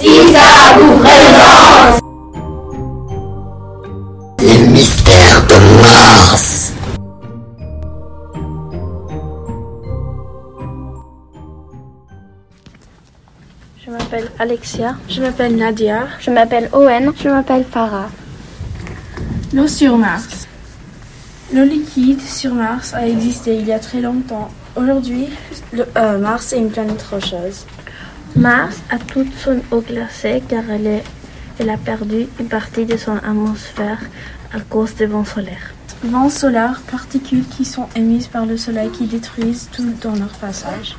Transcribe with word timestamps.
Les 0.00 0.08
mystères 4.68 5.44
de 5.46 5.82
Mars. 5.82 6.72
Je 13.84 13.90
m'appelle 13.90 14.30
Alexia. 14.38 14.94
Je 15.08 15.20
m'appelle 15.20 15.56
Nadia. 15.56 16.06
Je 16.20 16.30
m'appelle 16.30 16.70
Owen. 16.72 17.12
Je 17.20 17.28
m'appelle 17.28 17.64
Farah. 17.68 18.10
L'eau 19.52 19.66
sur 19.66 19.96
Mars. 19.96 20.46
L'eau 21.52 21.64
liquide 21.64 22.20
sur 22.20 22.54
Mars 22.54 22.94
a 22.94 23.08
existé 23.08 23.56
il 23.56 23.66
y 23.66 23.72
a 23.72 23.80
très 23.80 24.00
longtemps. 24.00 24.48
Aujourd'hui, 24.76 25.28
euh, 25.96 26.18
Mars 26.18 26.52
est 26.52 26.58
une 26.58 26.70
planète 26.70 27.02
rocheuse. 27.02 27.66
Mars 28.36 28.82
a 28.90 28.98
toute 28.98 29.32
son 29.34 29.60
eau 29.70 29.80
glacée 29.80 30.42
car 30.48 30.62
elle, 30.70 30.86
est, 30.86 31.04
elle 31.58 31.70
a 31.70 31.76
perdu 31.76 32.26
une 32.38 32.48
partie 32.48 32.84
de 32.84 32.96
son 32.96 33.16
atmosphère 33.16 33.98
à 34.52 34.60
cause 34.60 34.94
des 34.94 35.06
vents 35.06 35.24
solaires. 35.24 35.74
Vents 36.04 36.28
solaires, 36.28 36.80
particules 36.90 37.44
qui 37.48 37.64
sont 37.64 37.88
émises 37.96 38.28
par 38.28 38.46
le 38.46 38.56
Soleil 38.56 38.90
qui 38.90 39.06
détruisent 39.06 39.68
tout 39.72 39.92
dans 40.00 40.14
leur 40.14 40.32
passage. 40.38 40.96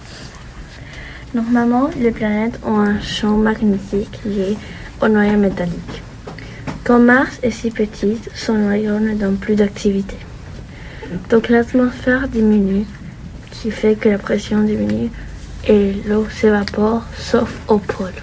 Normalement, 1.33 1.89
les 1.97 2.11
planètes 2.11 2.59
ont 2.65 2.79
un 2.79 2.99
champ 2.99 3.37
magnétique 3.37 4.19
lié 4.25 4.57
au 5.01 5.07
noyau 5.07 5.37
métallique. 5.37 6.01
Quand 6.83 6.99
Mars 6.99 7.39
est 7.43 7.51
si 7.51 7.71
petite, 7.71 8.29
son 8.35 8.55
noyau 8.55 8.99
ne 8.99 9.13
donne 9.13 9.37
plus 9.37 9.55
d'activité. 9.55 10.17
Donc 11.29 11.47
l'atmosphère 11.47 12.27
diminue, 12.27 12.85
qui 13.51 13.71
fait 13.71 13.95
que 13.95 14.09
la 14.09 14.17
pression 14.17 14.63
diminue 14.63 15.11
et 15.67 15.93
l'eau 16.05 16.27
s'évapore, 16.29 17.03
sauf 17.17 17.49
au 17.67 17.77
pôle. 17.77 18.13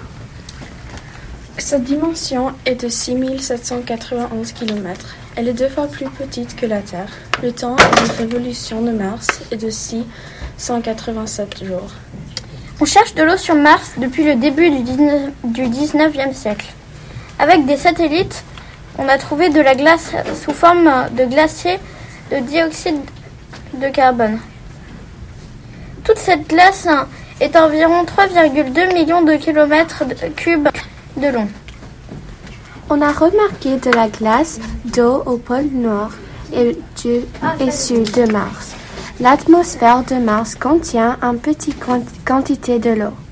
Sa 1.58 1.78
dimension 1.78 2.52
est 2.64 2.82
de 2.82 2.88
6791 2.88 4.52
km. 4.52 5.16
Elle 5.36 5.48
est 5.48 5.52
deux 5.54 5.68
fois 5.68 5.86
plus 5.86 6.06
petite 6.06 6.54
que 6.54 6.66
la 6.66 6.80
Terre. 6.80 7.10
Le 7.42 7.52
temps 7.52 7.76
de 7.76 8.18
révolution 8.18 8.82
de 8.82 8.92
Mars 8.92 9.40
est 9.50 9.56
de 9.56 9.70
687 9.70 11.64
jours. 11.64 11.90
On 12.80 12.84
cherche 12.84 13.14
de 13.14 13.22
l'eau 13.22 13.36
sur 13.36 13.54
Mars 13.54 13.92
depuis 13.96 14.24
le 14.24 14.36
début 14.36 14.70
du 14.70 14.82
19, 14.82 15.30
du 15.44 15.62
19e 15.62 16.34
siècle. 16.34 16.66
Avec 17.38 17.64
des 17.66 17.76
satellites, 17.76 18.44
on 18.98 19.08
a 19.08 19.18
trouvé 19.18 19.48
de 19.48 19.60
la 19.60 19.74
glace 19.74 20.12
sous 20.42 20.52
forme 20.52 20.90
de 21.16 21.24
glacier 21.24 21.78
de 22.30 22.38
dioxyde 22.38 23.00
de 23.74 23.88
carbone. 23.88 24.38
Toute 26.04 26.18
cette 26.18 26.48
glace 26.48 26.86
est 27.40 27.56
environ 27.56 28.04
3,2 28.04 28.94
millions 28.94 29.22
de 29.22 29.34
kilomètres 29.34 30.04
cubes 30.34 30.68
de 31.16 31.28
long. 31.28 31.48
On 32.88 33.00
a 33.00 33.12
remarqué 33.12 33.76
de 33.76 33.90
la 33.90 34.08
glace 34.08 34.60
d'eau 34.84 35.22
au 35.26 35.36
pôle 35.36 35.70
nord 35.72 36.10
et, 36.52 36.76
sud 37.70 38.10
de 38.12 38.30
Mars. 38.30 38.74
L'atmosphère 39.20 40.04
de 40.04 40.16
Mars 40.16 40.54
contient 40.54 41.18
une 41.22 41.38
petite 41.38 41.76
quantité 42.24 42.78
de 42.78 42.90
l'eau. 42.90 43.25